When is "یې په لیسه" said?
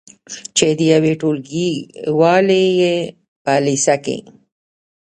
2.81-3.95